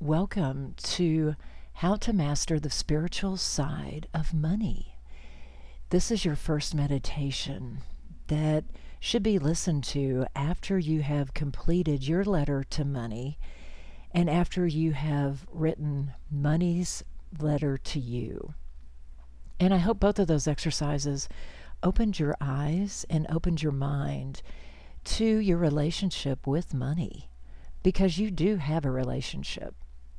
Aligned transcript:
welcome 0.00 0.74
to 0.78 1.36
How 1.74 1.94
to 1.94 2.14
Master 2.14 2.58
the 2.58 2.70
Spiritual 2.70 3.36
Side 3.36 4.08
of 4.14 4.32
Money. 4.32 4.96
This 5.90 6.10
is 6.10 6.24
your 6.24 6.36
first 6.36 6.74
meditation 6.74 7.82
that 8.28 8.64
should 8.98 9.22
be 9.22 9.38
listened 9.38 9.84
to 9.84 10.24
after 10.34 10.78
you 10.78 11.02
have 11.02 11.34
completed 11.34 12.08
your 12.08 12.24
letter 12.24 12.64
to 12.70 12.82
money 12.82 13.38
and 14.10 14.30
after 14.30 14.66
you 14.66 14.92
have 14.92 15.46
written 15.52 16.14
money's 16.30 17.04
letter 17.38 17.76
to 17.76 18.00
you. 18.00 18.54
And 19.60 19.74
I 19.74 19.78
hope 19.78 20.00
both 20.00 20.18
of 20.18 20.28
those 20.28 20.48
exercises 20.48 21.28
opened 21.82 22.18
your 22.18 22.34
eyes 22.40 23.04
and 23.10 23.26
opened 23.28 23.62
your 23.62 23.70
mind 23.70 24.40
to 25.04 25.26
your 25.26 25.58
relationship 25.58 26.46
with 26.46 26.72
money 26.72 27.28
because 27.82 28.16
you 28.16 28.30
do 28.30 28.56
have 28.56 28.86
a 28.86 28.90
relationship 28.90 29.74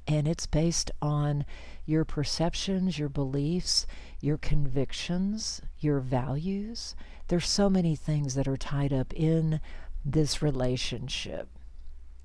and 0.07 0.27
it's 0.27 0.45
based 0.45 0.91
on 1.01 1.45
your 1.85 2.05
perceptions, 2.05 2.97
your 2.97 3.09
beliefs, 3.09 3.85
your 4.19 4.37
convictions, 4.37 5.61
your 5.79 5.99
values. 5.99 6.95
There's 7.27 7.49
so 7.49 7.69
many 7.69 7.95
things 7.95 8.35
that 8.35 8.47
are 8.47 8.57
tied 8.57 8.93
up 8.93 9.13
in 9.13 9.61
this 10.03 10.41
relationship. 10.41 11.47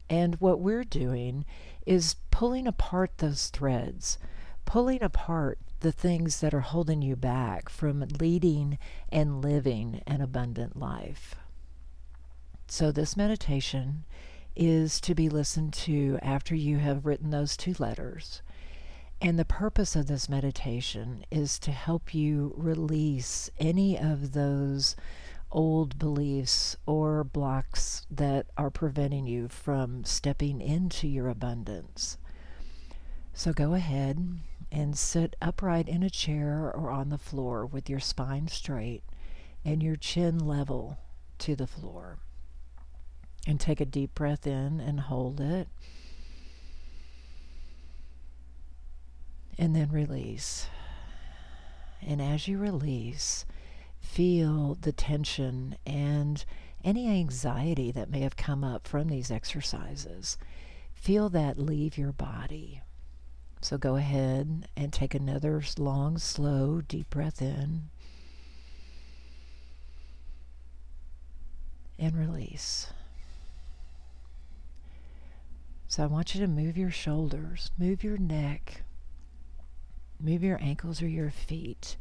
And 0.08 0.36
what 0.36 0.60
we're 0.60 0.84
doing 0.84 1.44
is 1.84 2.16
pulling 2.30 2.66
apart 2.66 3.18
those 3.18 3.48
threads, 3.48 4.18
pulling 4.64 5.02
apart 5.02 5.58
the 5.80 5.92
things 5.92 6.40
that 6.40 6.54
are 6.54 6.60
holding 6.60 7.02
you 7.02 7.16
back 7.16 7.68
from 7.68 8.06
leading 8.20 8.78
and 9.10 9.42
living 9.42 10.02
an 10.06 10.20
abundant 10.20 10.76
life. 10.76 11.34
So, 12.68 12.90
this 12.90 13.16
meditation 13.16 14.04
is 14.56 15.00
to 15.02 15.14
be 15.14 15.28
listened 15.28 15.72
to 15.74 16.18
after 16.22 16.54
you 16.54 16.78
have 16.78 17.06
written 17.06 17.30
those 17.30 17.56
two 17.56 17.74
letters. 17.78 18.42
And 19.20 19.38
the 19.38 19.44
purpose 19.44 19.96
of 19.96 20.06
this 20.06 20.28
meditation 20.28 21.24
is 21.30 21.58
to 21.60 21.72
help 21.72 22.14
you 22.14 22.54
release 22.56 23.50
any 23.58 23.98
of 23.98 24.32
those 24.32 24.96
old 25.50 25.98
beliefs 25.98 26.76
or 26.86 27.24
blocks 27.24 28.06
that 28.10 28.46
are 28.56 28.70
preventing 28.70 29.26
you 29.26 29.48
from 29.48 30.04
stepping 30.04 30.60
into 30.60 31.06
your 31.06 31.28
abundance. 31.28 32.18
So 33.32 33.52
go 33.52 33.74
ahead 33.74 34.38
and 34.72 34.98
sit 34.98 35.36
upright 35.40 35.88
in 35.88 36.02
a 36.02 36.10
chair 36.10 36.72
or 36.74 36.90
on 36.90 37.10
the 37.10 37.18
floor 37.18 37.64
with 37.64 37.88
your 37.88 38.00
spine 38.00 38.48
straight 38.48 39.02
and 39.64 39.82
your 39.82 39.96
chin 39.96 40.38
level 40.38 40.98
to 41.38 41.56
the 41.56 41.66
floor. 41.66 42.18
And 43.46 43.60
take 43.60 43.80
a 43.80 43.84
deep 43.84 44.14
breath 44.14 44.46
in 44.46 44.80
and 44.80 44.98
hold 45.00 45.40
it. 45.40 45.68
And 49.56 49.74
then 49.74 49.90
release. 49.90 50.68
And 52.02 52.20
as 52.20 52.48
you 52.48 52.58
release, 52.58 53.46
feel 54.00 54.76
the 54.80 54.92
tension 54.92 55.76
and 55.86 56.44
any 56.84 57.08
anxiety 57.08 57.90
that 57.92 58.10
may 58.10 58.20
have 58.20 58.36
come 58.36 58.62
up 58.62 58.86
from 58.86 59.08
these 59.08 59.30
exercises. 59.30 60.36
Feel 60.94 61.28
that 61.30 61.58
leave 61.58 61.96
your 61.96 62.12
body. 62.12 62.82
So 63.60 63.78
go 63.78 63.96
ahead 63.96 64.68
and 64.76 64.92
take 64.92 65.14
another 65.14 65.62
long, 65.78 66.18
slow, 66.18 66.80
deep 66.80 67.10
breath 67.10 67.40
in. 67.40 67.90
And 71.98 72.16
release. 72.16 72.88
So 75.88 76.02
I 76.02 76.06
want 76.06 76.34
you 76.34 76.40
to 76.40 76.48
move 76.48 76.76
your 76.76 76.90
shoulders, 76.90 77.70
move 77.78 78.02
your 78.02 78.18
neck, 78.18 78.82
move 80.20 80.42
your 80.42 80.58
ankles 80.60 81.00
or 81.00 81.06
your 81.06 81.30
feet. 81.30 81.96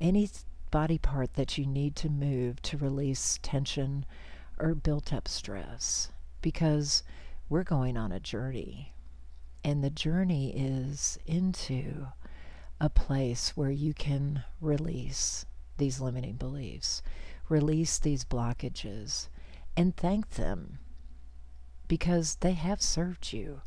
Any 0.00 0.30
body 0.70 0.96
part 0.96 1.34
that 1.34 1.58
you 1.58 1.66
need 1.66 1.96
to 1.96 2.08
move 2.08 2.62
to 2.62 2.78
release 2.78 3.38
tension 3.42 4.06
or 4.58 4.74
built 4.74 5.12
up 5.12 5.28
stress 5.28 6.10
because 6.40 7.02
we're 7.48 7.62
going 7.62 7.96
on 7.96 8.10
a 8.10 8.20
journey. 8.20 8.94
And 9.62 9.84
the 9.84 9.90
journey 9.90 10.54
is 10.56 11.18
into 11.26 12.06
a 12.80 12.88
place 12.88 13.54
where 13.54 13.70
you 13.70 13.92
can 13.92 14.44
release 14.62 15.44
these 15.76 16.00
limiting 16.00 16.36
beliefs, 16.36 17.02
release 17.50 17.98
these 17.98 18.24
blockages, 18.24 19.28
and 19.76 19.94
thank 19.94 20.30
them 20.30 20.78
because 21.90 22.36
they 22.36 22.52
have 22.52 22.80
served 22.80 23.32
you. 23.32 23.62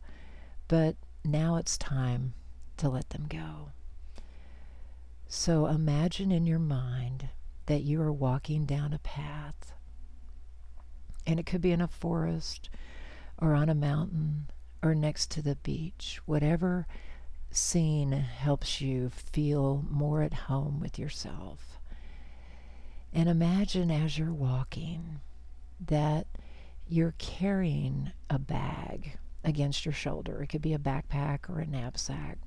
But 0.69 0.95
now 1.25 1.57
it's 1.57 1.78
time 1.78 2.34
to 2.78 2.88
let 2.88 3.09
them 3.09 3.25
go. 3.28 3.73
So 5.28 5.67
imagine 5.67 6.31
in 6.31 6.47
your 6.47 6.57
mind 6.57 7.28
that 7.66 7.81
you 7.83 8.01
are 8.01 8.13
walking 8.13 8.63
down 8.63 8.94
a 8.94 9.00
path. 9.00 9.73
And 11.28 11.38
it 11.38 11.45
could 11.45 11.59
be 11.59 11.73
in 11.73 11.81
a 11.81 11.88
forest 11.89 12.69
or 13.38 13.56
on 13.56 13.67
a 13.67 13.75
mountain 13.75 14.50
or 14.81 14.95
next 14.95 15.29
to 15.31 15.41
the 15.41 15.57
beach, 15.57 16.22
whatever 16.25 16.88
scene 17.51 18.13
helps 18.13 18.79
you 18.79 19.09
feel 19.09 19.83
more 19.89 20.22
at 20.22 20.33
home 20.33 20.79
with 20.79 20.97
yourself. 20.97 21.78
And 23.12 23.28
imagine 23.28 23.91
as 23.91 24.17
you're 24.17 24.31
walking 24.31 25.19
that 25.85 26.25
you're 26.88 27.16
carrying 27.17 28.11
a 28.29 28.39
bag 28.39 29.17
against 29.44 29.85
your 29.85 29.94
shoulder. 29.94 30.41
It 30.41 30.47
could 30.47 30.61
be 30.61 30.73
a 30.73 30.79
backpack 30.79 31.49
or 31.49 31.59
a 31.59 31.66
knapsack. 31.66 32.38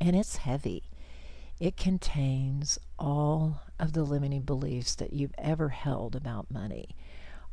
And 0.00 0.14
it's 0.14 0.36
heavy. 0.36 0.90
It 1.60 1.76
contains 1.76 2.78
all 2.98 3.62
of 3.78 3.92
the 3.92 4.04
limiting 4.04 4.42
beliefs 4.42 4.94
that 4.96 5.12
you've 5.12 5.34
ever 5.36 5.70
held 5.70 6.14
about 6.14 6.50
money, 6.50 6.90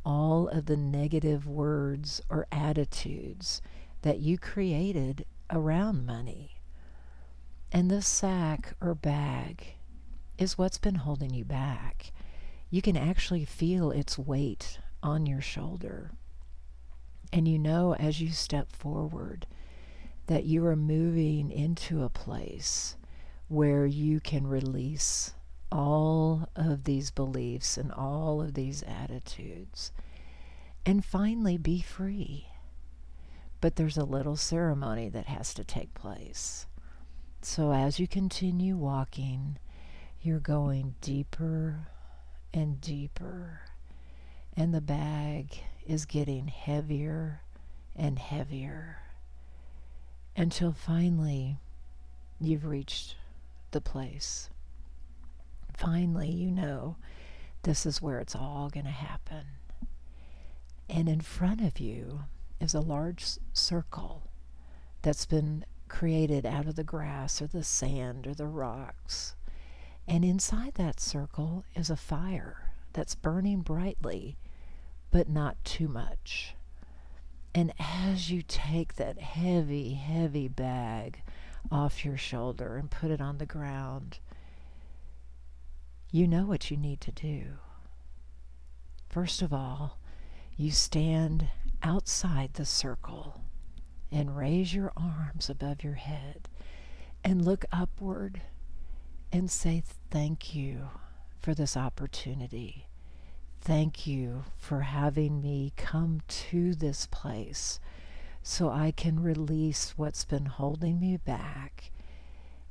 all 0.05 0.47
of 0.47 0.67
the 0.67 0.77
negative 0.77 1.47
words 1.47 2.21
or 2.29 2.45
attitudes 2.51 3.61
that 4.03 4.19
you 4.19 4.37
created 4.37 5.25
around 5.49 6.05
money. 6.05 6.51
And 7.71 7.89
this 7.89 8.07
sack 8.07 8.75
or 8.79 8.93
bag 8.93 9.75
is 10.37 10.57
what's 10.57 10.77
been 10.77 10.95
holding 10.95 11.33
you 11.33 11.43
back. 11.43 12.11
You 12.69 12.81
can 12.81 12.95
actually 12.95 13.45
feel 13.45 13.89
its 13.89 14.19
weight 14.19 14.79
on 15.05 15.27
your 15.27 15.41
shoulder. 15.41 16.11
And 17.31 17.47
you 17.47 17.59
know 17.59 17.93
as 17.93 18.19
you 18.19 18.31
step 18.31 18.71
forward 18.71 19.45
that 20.25 20.45
you 20.45 20.65
are 20.65 20.75
moving 20.75 21.51
into 21.51 22.03
a 22.03 22.09
place 22.09 22.95
where 23.47 23.85
you 23.85 24.19
can 24.19 24.47
release 24.47 25.35
all 25.71 26.49
of 26.55 26.85
these 26.85 27.11
beliefs 27.11 27.77
and 27.77 27.91
all 27.91 28.41
of 28.41 28.55
these 28.55 28.83
attitudes 28.83 29.91
and 30.85 31.05
finally 31.05 31.57
be 31.57 31.81
free. 31.81 32.47
But 33.61 33.75
there's 33.75 33.97
a 33.97 34.03
little 34.03 34.35
ceremony 34.35 35.09
that 35.09 35.27
has 35.27 35.53
to 35.53 35.63
take 35.63 35.93
place. 35.93 36.65
So 37.43 37.71
as 37.71 37.99
you 37.99 38.07
continue 38.07 38.75
walking, 38.75 39.59
you're 40.19 40.39
going 40.39 40.95
deeper 41.01 41.89
and 42.51 42.81
deeper 42.81 43.61
and 44.57 44.73
the 44.73 44.81
bag 44.81 45.59
is 45.85 46.05
getting 46.05 46.47
heavier 46.47 47.41
and 47.95 48.17
heavier 48.19 48.99
until 50.35 50.71
finally 50.71 51.57
you've 52.39 52.65
reached 52.65 53.15
the 53.71 53.81
place. 53.81 54.49
Finally, 55.75 56.29
you 56.29 56.51
know 56.51 56.95
this 57.63 57.85
is 57.85 58.01
where 58.01 58.19
it's 58.19 58.35
all 58.35 58.69
going 58.69 58.85
to 58.85 58.91
happen. 58.91 59.45
And 60.89 61.09
in 61.09 61.21
front 61.21 61.61
of 61.61 61.79
you 61.79 62.21
is 62.59 62.73
a 62.73 62.79
large 62.79 63.25
circle 63.53 64.29
that's 65.01 65.25
been 65.25 65.65
created 65.87 66.45
out 66.45 66.67
of 66.67 66.75
the 66.75 66.83
grass 66.83 67.41
or 67.41 67.47
the 67.47 67.63
sand 67.63 68.27
or 68.27 68.33
the 68.33 68.47
rocks. 68.47 69.35
And 70.07 70.23
inside 70.23 70.75
that 70.75 70.99
circle 70.99 71.65
is 71.75 71.89
a 71.89 71.95
fire 71.97 72.71
that's 72.93 73.15
burning 73.15 73.61
brightly 73.61 74.37
but 75.15 75.29
not 75.29 75.55
too 75.63 75.87
much. 75.87 76.55
And 77.53 77.71
as 77.79 78.29
you 78.29 78.41
take 78.45 78.95
that 78.95 79.17
heavy, 79.17 79.93
heavy 79.93 80.49
bag 80.49 81.21
off 81.71 82.03
your 82.03 82.17
shoulder 82.17 82.75
and 82.75 82.91
put 82.91 83.11
it 83.11 83.21
on 83.21 83.37
the 83.37 83.45
ground, 83.45 84.19
you 86.11 86.27
know 86.27 86.43
what 86.43 86.69
you 86.69 86.75
need 86.75 86.99
to 86.99 87.13
do. 87.13 87.53
First 89.07 89.41
of 89.41 89.53
all, 89.53 89.99
you 90.57 90.71
stand 90.71 91.47
outside 91.81 92.55
the 92.55 92.65
circle 92.65 93.39
and 94.11 94.35
raise 94.35 94.73
your 94.73 94.91
arms 94.97 95.49
above 95.49 95.81
your 95.81 95.93
head 95.93 96.49
and 97.23 97.45
look 97.45 97.63
upward 97.71 98.41
and 99.31 99.49
say 99.49 99.81
thank 100.11 100.53
you 100.53 100.89
for 101.39 101.53
this 101.53 101.77
opportunity 101.77 102.87
thank 103.65 104.05
you 104.05 104.43
for 104.59 104.81
having 104.81 105.41
me 105.41 105.73
come 105.75 106.21
to 106.27 106.75
this 106.75 107.07
place 107.07 107.79
so 108.43 108.69
I 108.69 108.91
can 108.91 109.23
release 109.23 109.95
what's 109.97 110.23
been 110.23 110.45
holding 110.45 110.99
me 110.99 111.17
back 111.17 111.89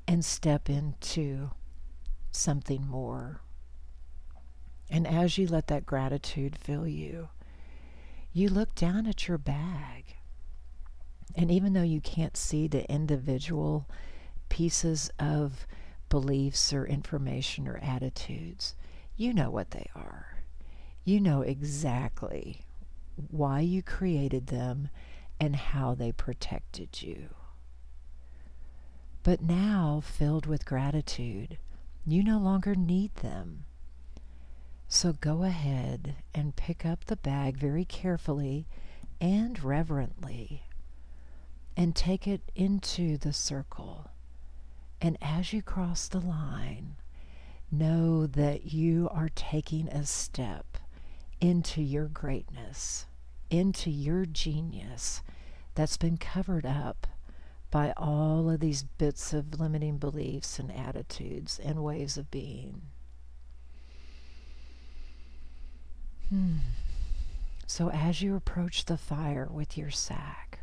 and 0.07 0.25
step 0.25 0.71
into 0.71 1.51
something 2.31 2.87
more. 2.87 3.41
And 4.89 5.05
as 5.05 5.37
you 5.37 5.49
let 5.49 5.67
that 5.67 5.85
gratitude 5.85 6.57
fill 6.57 6.87
you, 6.87 7.29
you 8.33 8.49
look 8.49 8.77
down 8.77 9.09
at 9.09 9.27
your 9.27 9.39
bag. 9.39 10.15
And 11.35 11.51
even 11.51 11.73
though 11.73 11.83
you 11.83 12.01
can't 12.01 12.37
see 12.37 12.69
the 12.69 12.89
individual 12.89 13.89
pieces 14.49 15.11
of 15.19 15.67
beliefs 16.09 16.73
or 16.73 16.87
information 16.87 17.67
or 17.67 17.79
attitudes, 17.79 18.77
you 19.17 19.35
know 19.35 19.51
what 19.51 19.73
they 19.73 19.91
are. 19.97 20.34
You 21.05 21.21
know 21.21 21.43
exactly 21.43 22.63
why 23.31 23.61
you 23.61 23.83
created 23.83 24.47
them 24.47 24.89
and 25.39 25.55
how 25.55 25.95
they 25.95 26.13
protected 26.13 27.03
you. 27.03 27.29
But 29.23 29.43
now, 29.43 30.01
filled 30.05 30.47
with 30.47 30.65
gratitude, 30.65 31.59
you 32.07 32.23
no 32.23 32.39
longer 32.39 32.75
need 32.75 33.15
them. 33.17 33.65
So 34.89 35.13
go 35.13 35.43
ahead 35.43 36.17
and 36.35 36.57
pick 36.57 36.87
up 36.87 37.05
the 37.05 37.17
bag 37.17 37.59
very 37.59 37.85
carefully 37.85 38.67
and 39.21 39.63
reverently 39.63 40.65
and 41.77 41.95
take 41.95 42.27
it 42.27 42.51
into 42.55 43.19
the 43.19 43.33
circle. 43.33 44.11
And 45.01 45.19
as 45.21 45.53
you 45.53 45.63
cross 45.63 46.09
the 46.09 46.21
line, 46.21 46.97
know 47.71 48.27
that 48.27 48.73
you 48.73 49.09
are 49.13 49.31
taking 49.35 49.89
a 49.89 50.07
step 50.07 50.79
into 51.41 51.83
your 51.83 52.07
greatness, 52.07 53.07
into 53.51 53.91
your 53.91 54.25
genius 54.25 55.23
that's 55.75 55.97
been 55.97 56.17
covered 56.17 56.67
up 56.67 57.07
by 57.71 57.93
all 57.97 58.49
of 58.51 58.61
these 58.61 58.85
bits 58.85 59.33
of 59.33 59.59
limiting 59.59 59.99
beliefs 59.99 60.59
and 60.59 60.71
attitudes 60.73 61.59
and 61.63 61.83
ways 61.83 62.17
of 62.17 62.31
being. 62.31 62.83
Hmm. 66.29 66.59
So, 67.67 67.91
as 67.91 68.23
you 68.23 68.37
approach 68.37 68.85
the 68.85 68.97
fire 68.97 69.49
with 69.51 69.77
your 69.77 69.91
sack, 69.91 70.61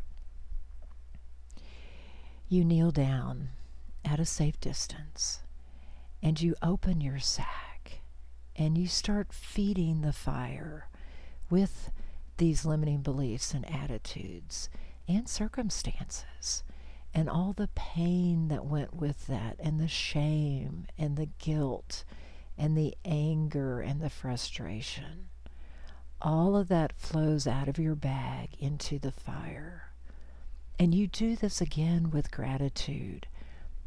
you 2.48 2.64
kneel 2.64 2.92
down 2.92 3.50
at 4.06 4.20
a 4.20 4.26
safe 4.26 4.60
distance 4.60 5.40
and 6.22 6.40
you 6.40 6.56
open 6.62 7.02
your 7.02 7.20
sack 7.20 7.71
and 8.62 8.78
you 8.78 8.88
start 8.88 9.34
feeding 9.34 10.02
the 10.02 10.14
fire 10.14 10.88
with 11.50 11.92
these 12.38 12.64
limiting 12.64 13.02
beliefs 13.02 13.56
and 13.56 13.68
attitudes 13.68 14.70
and 15.08 15.28
circumstances 15.28 16.64
and 17.12 17.28
all 17.28 17.54
the 17.54 17.70
pain 17.74 18.50
that 18.50 18.64
went 18.64 18.96
with 18.96 19.26
that 19.26 19.56
and 19.60 19.80
the 19.80 19.88
shame 19.88 20.86
and 20.96 21.18
the 21.18 21.30
guilt 21.40 22.04
and 22.56 22.78
the 22.78 22.96
anger 23.04 23.82
and 23.82 24.00
the 24.00 24.12
frustration. 24.12 25.30
All 26.22 26.56
of 26.56 26.68
that 26.68 26.94
flows 26.96 27.48
out 27.48 27.68
of 27.68 27.80
your 27.80 27.96
bag 27.96 28.50
into 28.60 29.00
the 29.00 29.12
fire. 29.12 29.90
And 30.78 30.94
you 30.94 31.08
do 31.08 31.36
this 31.36 31.62
again 31.62 32.12
with 32.12 32.30
gratitude 32.32 33.26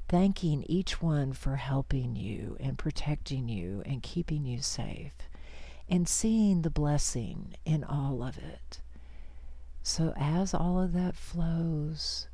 thanking 0.08 0.64
each 0.68 1.00
one 1.02 1.32
for 1.32 1.56
helping 1.56 2.16
you 2.16 2.56
and 2.60 2.78
protecting 2.78 3.48
you 3.48 3.82
and 3.86 4.02
keeping 4.02 4.44
you 4.44 4.60
safe, 4.60 5.14
and 5.88 6.08
seeing 6.08 6.62
the 6.62 6.70
blessing 6.70 7.54
in 7.64 7.84
all 7.84 8.22
of 8.22 8.38
it. 8.38 8.80
So, 9.82 10.14
as 10.16 10.54
all 10.54 10.80
of 10.80 10.92
that 10.94 11.14
flows, 11.14 12.26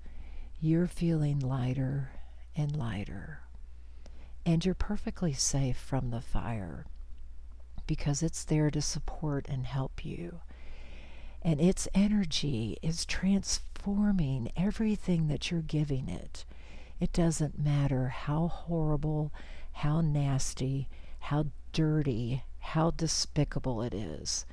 you're 0.61 0.87
feeling 0.87 1.40
lighter 1.40 2.11
and 2.56 2.76
lighter. 2.76 3.40
And 4.46 4.64
you're 4.64 4.75
perfectly 4.75 5.32
safe 5.32 5.76
from 5.76 6.11
the 6.11 6.20
fire 6.20 6.87
because 7.87 8.23
it's 8.23 8.44
there 8.44 8.70
to 8.70 8.81
support 8.81 9.46
and 9.49 9.66
help 9.66 10.05
you. 10.05 10.40
And 11.43 11.61
its 11.61 11.88
energy 11.94 12.78
is 12.82 13.05
transforming 13.05 14.52
everything 14.56 15.28
that 15.28 15.50
you're 15.50 15.62
giving 15.62 16.08
it 16.08 16.44
it 17.00 17.12
doesn't 17.12 17.58
matter 17.58 18.08
how 18.08 18.49
horrible, 18.49 19.32
how 19.73 20.00
nasty, 20.02 20.88
how 21.19 21.47
dirty, 21.73 22.44
how 22.58 22.91
despicable 22.91 23.82
it 23.82 23.94
is. 23.94 24.44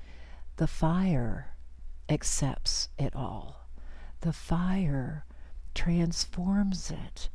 The 0.55 0.67
fire 0.67 1.53
accepts 2.09 2.89
it 2.97 3.15
all. 3.15 3.67
The 4.21 4.33
fire 4.33 5.25
transforms 5.75 6.89
it 6.89 7.29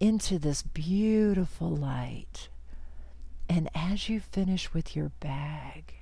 into 0.00 0.38
this 0.38 0.62
beautiful 0.62 1.70
light. 1.70 2.48
And 3.48 3.68
as 3.74 4.08
you 4.08 4.18
finish 4.20 4.72
with 4.72 4.96
your 4.96 5.10
bag, 5.20 5.94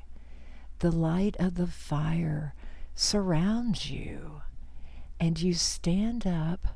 the 0.78 0.92
light 0.92 1.36
of 1.38 1.56
the 1.56 1.66
fire 1.66 2.54
surrounds 2.94 3.90
you, 3.90 4.42
and 5.20 5.40
you 5.40 5.54
stand 5.54 6.26
up 6.26 6.68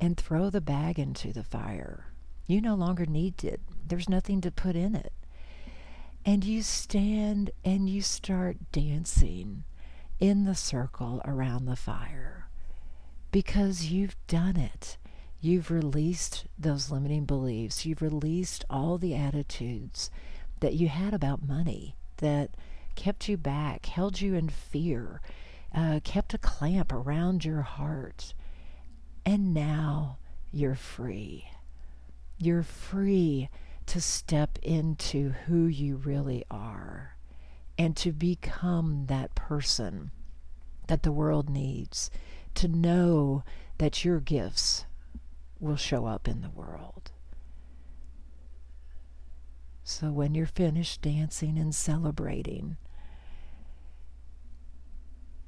and 0.00 0.16
throw 0.16 0.50
the 0.50 0.60
bag 0.60 0.98
into 0.98 1.32
the 1.32 1.44
fire. 1.44 2.06
You 2.46 2.60
no 2.60 2.74
longer 2.74 3.06
need 3.06 3.44
it, 3.44 3.60
there's 3.86 4.08
nothing 4.08 4.40
to 4.42 4.50
put 4.50 4.76
in 4.76 4.94
it. 4.94 5.12
And 6.24 6.44
you 6.44 6.62
stand 6.62 7.50
and 7.64 7.88
you 7.88 8.02
start 8.02 8.56
dancing 8.72 9.64
in 10.20 10.44
the 10.44 10.54
circle 10.54 11.20
around 11.24 11.66
the 11.66 11.76
fire 11.76 12.48
because 13.30 13.86
you've 13.86 14.16
done 14.26 14.56
it. 14.56 14.96
You've 15.40 15.70
released 15.70 16.46
those 16.58 16.90
limiting 16.90 17.24
beliefs. 17.24 17.86
You've 17.86 18.02
released 18.02 18.64
all 18.68 18.98
the 18.98 19.14
attitudes 19.14 20.10
that 20.60 20.74
you 20.74 20.88
had 20.88 21.14
about 21.14 21.46
money 21.46 21.96
that 22.16 22.50
kept 22.96 23.28
you 23.28 23.36
back, 23.36 23.86
held 23.86 24.20
you 24.20 24.34
in 24.34 24.48
fear, 24.48 25.20
uh, 25.72 26.00
kept 26.02 26.34
a 26.34 26.38
clamp 26.38 26.92
around 26.92 27.44
your 27.44 27.62
heart. 27.62 28.34
And 29.28 29.52
now 29.52 30.16
you're 30.50 30.74
free. 30.74 31.48
You're 32.38 32.62
free 32.62 33.50
to 33.84 34.00
step 34.00 34.58
into 34.62 35.34
who 35.44 35.66
you 35.66 35.96
really 35.96 36.46
are 36.50 37.14
and 37.76 37.94
to 37.98 38.12
become 38.12 39.04
that 39.08 39.34
person 39.34 40.12
that 40.86 41.02
the 41.02 41.12
world 41.12 41.50
needs, 41.50 42.08
to 42.54 42.68
know 42.68 43.44
that 43.76 44.02
your 44.02 44.18
gifts 44.18 44.86
will 45.60 45.76
show 45.76 46.06
up 46.06 46.26
in 46.26 46.40
the 46.40 46.48
world. 46.48 47.10
So 49.84 50.10
when 50.10 50.34
you're 50.34 50.46
finished 50.46 51.02
dancing 51.02 51.58
and 51.58 51.74
celebrating, 51.74 52.78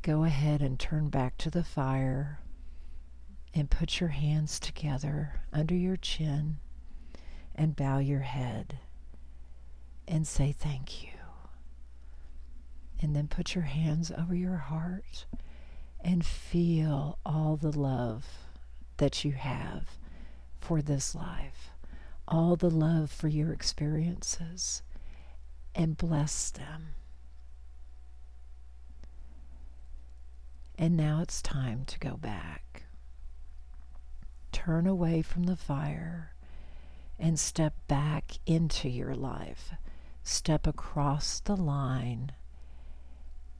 go 0.02 0.24
ahead 0.24 0.60
and 0.60 0.78
turn 0.78 1.08
back 1.08 1.38
to 1.38 1.48
the 1.48 1.64
fire 1.64 2.40
and 3.54 3.70
put 3.70 4.00
your 4.00 4.10
hands 4.10 4.60
together 4.60 5.40
under 5.52 5.74
your 5.74 5.96
chin 5.96 6.58
and 7.54 7.76
bow 7.76 7.98
your 7.98 8.20
head 8.20 8.78
and 10.06 10.26
say 10.26 10.52
thank 10.52 11.02
you. 11.02 11.10
And 13.02 13.16
then 13.16 13.28
put 13.28 13.54
your 13.54 13.64
hands 13.64 14.10
over 14.10 14.34
your 14.34 14.56
heart 14.56 15.24
and 16.02 16.24
feel 16.24 17.18
all 17.24 17.56
the 17.56 17.76
love 17.76 18.26
that 18.98 19.24
you 19.24 19.32
have 19.32 19.88
for 20.60 20.82
this 20.82 21.14
life, 21.14 21.70
all 22.28 22.56
the 22.56 22.70
love 22.70 23.10
for 23.10 23.28
your 23.28 23.52
experiences, 23.52 24.82
and 25.74 25.96
bless 25.96 26.50
them. 26.50 26.88
And 30.78 30.96
now 30.96 31.20
it's 31.22 31.42
time 31.42 31.84
to 31.86 31.98
go 31.98 32.16
back 32.16 32.84
turn 34.64 34.86
away 34.86 35.22
from 35.22 35.44
the 35.44 35.56
fire 35.56 36.34
and 37.18 37.38
step 37.38 37.72
back 37.88 38.32
into 38.44 38.90
your 38.90 39.14
life. 39.14 39.72
Step 40.22 40.66
across 40.66 41.40
the 41.40 41.56
line 41.56 42.32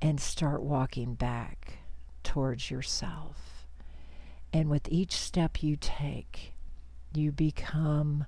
and 0.02 0.20
start 0.20 0.62
walking 0.62 1.14
back 1.14 1.78
towards 2.22 2.70
yourself. 2.70 3.66
And 4.52 4.68
with 4.68 4.88
each 4.90 5.12
step 5.12 5.62
you 5.62 5.76
take, 5.80 6.52
you 7.14 7.32
become 7.32 8.26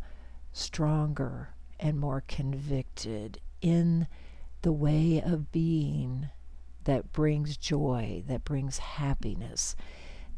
stronger 0.52 1.50
and 1.78 1.98
more 1.98 2.24
convicted 2.26 3.38
in 3.60 4.06
the 4.62 4.72
way 4.72 5.20
of 5.20 5.52
being 5.52 6.30
that 6.84 7.12
brings 7.12 7.58
joy, 7.58 8.22
that 8.28 8.44
brings 8.44 8.78
happiness, 8.78 9.76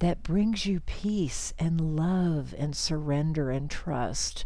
that 0.05 0.23
brings 0.23 0.67
you 0.67 0.81
peace 0.81 1.55
and 1.59 1.97
love 1.97 2.55
and 2.59 2.77
surrender 2.77 3.51
and 3.51 3.71
trust. 3.71 4.45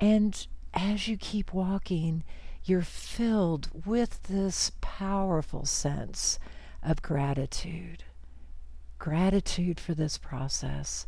And 0.00 0.44
as 0.74 1.06
you 1.06 1.16
keep 1.16 1.52
walking, 1.52 2.24
you're 2.64 2.82
filled 2.82 3.70
with 3.86 4.24
this 4.24 4.72
powerful 4.80 5.64
sense 5.64 6.40
of 6.82 7.00
gratitude. 7.00 8.02
Gratitude 8.98 9.78
for 9.78 9.94
this 9.94 10.18
process, 10.18 11.06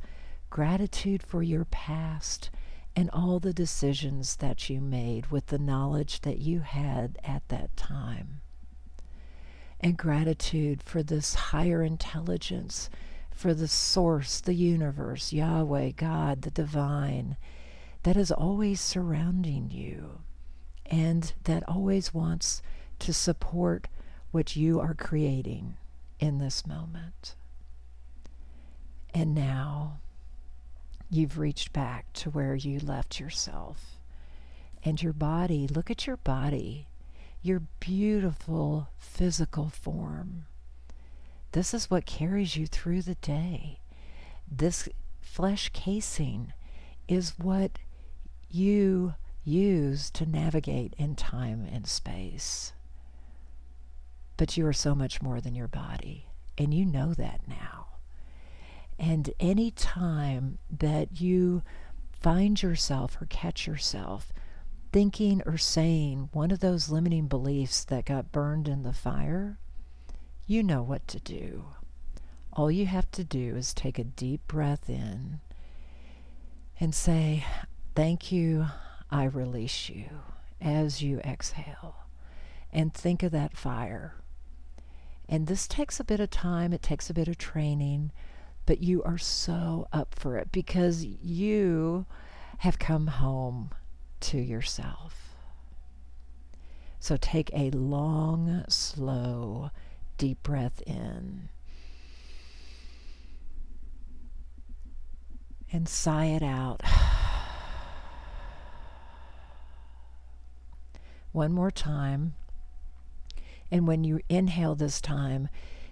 gratitude 0.51 1.21
for 1.21 1.43
your 1.43 1.65
past 1.65 2.49
and 2.95 3.11
all 3.11 3.41
the 3.41 3.53
decisions 3.53 4.37
that 4.37 4.71
you 4.71 4.81
made 4.81 5.33
with 5.33 5.47
the 5.47 5.59
knowledge 5.59 6.21
that 6.21 6.39
you 6.39 6.61
had 6.61 7.19
at 7.25 7.49
that 7.49 7.77
time. 7.77 8.41
And 9.81 9.97
gratitude 9.97 10.81
for 10.81 11.03
this 11.03 11.35
higher 11.35 11.83
intelligence, 11.83 12.89
for 13.41 13.55
the 13.55 13.69
source, 13.69 14.43
the 14.43 14.53
universe, 14.53 15.33
Yahweh, 15.33 15.93
God, 15.97 16.43
the 16.43 16.51
divine, 16.51 17.39
that 18.03 18.15
is 18.15 18.31
always 18.31 18.83
surrounding 18.83 19.71
you 19.71 20.21
and 20.85 21.33
that 21.45 21.67
always 21.67 22.13
wants 22.13 22.61
to 22.99 23.15
support 23.15 23.89
what 24.31 24.57
you 24.57 24.79
are 24.79 24.93
creating 24.93 25.79
in 26.19 26.37
this 26.37 26.67
moment. 26.67 27.35
And 29.15 29.35
now 29.35 30.01
you've 31.09 31.39
reached 31.39 31.73
back 31.73 32.13
to 32.13 32.29
where 32.29 32.55
you 32.55 32.79
left 32.79 33.19
yourself. 33.19 33.97
And 34.85 35.03
your 35.03 35.15
body, 35.15 35.67
look 35.67 35.91
at 35.91 36.07
your 36.07 36.19
body, 36.19 36.89
your 37.41 37.63
beautiful 37.81 38.89
physical 38.99 39.71
form. 39.71 40.45
This 41.53 41.75
is 41.75 41.91
what 41.91 42.07
carries 42.07 42.57
you 42.57 42.67
through 42.67 43.03
the 43.03 43.17
day. 43.17 43.81
This 44.51 44.89
flesh 45.21 45.71
casing 45.73 46.53
is 47.09 47.39
what 47.39 47.79
you 48.49 49.15
use 49.45 50.11
to 50.11 50.27
navigate 50.27 50.95
in 50.97 51.17
time 51.17 51.67
and 51.71 51.87
space. 51.87 52.73
But 54.37 54.57
you 54.57 54.67
are 54.67 54.73
so 54.73 54.95
much 54.95 55.21
more 55.21 55.41
than 55.41 55.55
your 55.55 55.69
body, 55.69 56.27
and 56.57 56.73
you 56.73 56.85
know 56.85 57.15
that 57.15 57.41
now. 57.49 57.87
And 58.99 59.31
any 59.41 59.71
time 59.71 60.59
that 60.71 61.21
you 61.21 61.63
find 62.13 62.63
yourself 62.63 63.21
or 63.21 63.27
catch 63.27 63.67
yourself 63.67 64.33
thinking 64.93 65.43
or 65.47 65.57
saying 65.57 66.29
one 66.33 66.51
of 66.51 66.61
those 66.61 66.91
limiting 66.91 67.27
beliefs 67.27 67.85
that 67.85 68.05
got 68.05 68.33
burned 68.33 68.69
in 68.69 68.83
the 68.83 68.93
fire, 68.93 69.59
you 70.51 70.65
know 70.65 70.83
what 70.83 71.07
to 71.07 71.21
do. 71.21 71.65
All 72.53 72.73
you 72.73 72.87
have 72.87 73.09
to 73.13 73.23
do 73.23 73.55
is 73.55 73.73
take 73.73 74.01
a 74.01 74.05
deep 74.05 74.49
breath 74.49 74.91
in 74.91 75.39
and 76.81 76.93
say, 76.93 77.45
Thank 77.95 78.33
you, 78.33 78.67
I 79.13 79.25
release 79.27 79.89
you 79.89 80.07
as 80.61 81.03
you 81.03 81.21
exhale. 81.21 81.95
And 82.73 82.93
think 82.93 83.23
of 83.23 83.31
that 83.31 83.57
fire. 83.57 84.17
And 85.29 85.47
this 85.47 85.69
takes 85.69 86.01
a 86.01 86.05
bit 86.05 86.19
of 86.19 86.31
time, 86.31 86.73
it 86.73 86.83
takes 86.83 87.09
a 87.09 87.15
bit 87.15 87.29
of 87.29 87.39
training, 87.39 88.11
but 88.67 88.83
you 88.83 89.05
are 89.05 89.19
so 89.19 89.87
up 89.93 90.17
for 90.17 90.37
it 90.37 90.51
because 90.51 91.05
you 91.05 92.07
have 92.59 92.81
come 92.81 93.07
home 93.07 93.71
to 94.19 94.39
yourself. 94.39 95.37
So 96.99 97.17
take 97.17 97.53
a 97.55 97.71
long, 97.71 98.65
slow, 98.69 99.71
deep 100.21 100.43
breath 100.43 100.83
in. 100.83 101.49
And 105.73 105.89
sigh 105.89 106.27
it 106.27 106.43
out. 106.43 106.83
One 111.33 111.55
more 111.55 111.71
time. 111.71 112.35
And 113.71 113.89
when 113.89 114.05
you 114.05 114.21
inhale 114.29 114.75
this 114.75 115.01
time, 115.01 115.49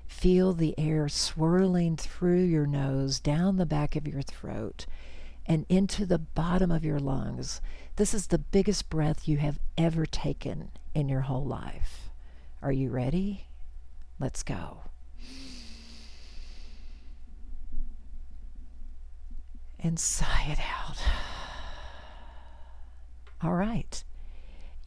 feel 0.07 0.53
the 0.53 0.75
air 0.79 1.09
swirling 1.09 1.97
through 1.97 2.43
your 2.43 2.67
nose, 2.67 3.21
down 3.21 3.57
the 3.57 3.65
back 3.65 3.97
of 3.97 4.07
your 4.07 4.21
throat, 4.21 4.85
and 5.47 5.65
into 5.71 6.05
the 6.05 6.19
bottom 6.19 6.71
of 6.71 6.85
your 6.85 6.99
lungs. 6.99 7.63
This 7.97 8.13
is 8.13 8.27
the 8.27 8.37
biggest 8.37 8.91
breath 8.91 9.27
you 9.27 9.39
have 9.39 9.59
ever 9.79 10.05
taken 10.05 10.71
in 10.95 11.09
your 11.09 11.23
whole 11.23 11.47
life. 11.47 12.11
Are 12.61 12.73
you 12.73 12.91
ready? 12.91 13.47
Let's 14.21 14.43
go. 14.43 14.83
And 19.79 19.99
sigh 19.99 20.49
it 20.51 20.59
out. 20.59 20.99
All 23.43 23.55
right. 23.55 24.03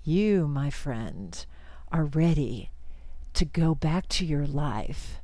You, 0.04 0.48
my 0.48 0.70
friend, 0.70 1.46
are 1.92 2.06
ready 2.06 2.72
to 3.34 3.46
go 3.46 3.74
back 3.74 4.10
to 4.10 4.26
your 4.26 4.46
life 4.46 5.22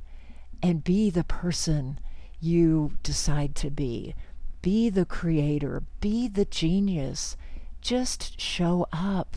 and 0.62 0.82
be 0.82 1.10
the 1.10 1.24
person 1.24 2.00
you 2.40 2.92
decide 3.02 3.54
to 3.56 3.70
be. 3.70 4.14
Be 4.62 4.88
the 4.88 5.04
creator, 5.04 5.82
be 6.00 6.28
the 6.28 6.44
genius. 6.44 7.36
Just 7.80 8.40
show 8.40 8.86
up. 8.92 9.36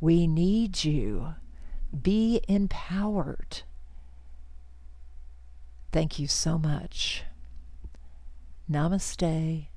We 0.00 0.26
need 0.26 0.84
you. 0.84 1.34
Be 2.02 2.40
empowered. 2.48 3.62
Thank 5.94 6.18
you 6.18 6.26
so 6.26 6.58
much. 6.58 7.22
Namaste 8.68 9.68